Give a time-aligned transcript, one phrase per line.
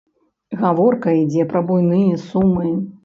[0.61, 2.73] Гаворка ідзе пра буйныя сумы.